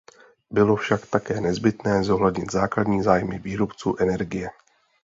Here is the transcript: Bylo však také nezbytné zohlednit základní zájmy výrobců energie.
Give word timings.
Bylo 0.51 0.75
však 0.75 1.05
také 1.05 1.41
nezbytné 1.41 2.03
zohlednit 2.03 2.51
základní 2.51 3.03
zájmy 3.03 3.39
výrobců 3.39 3.95
energie. 3.99 4.49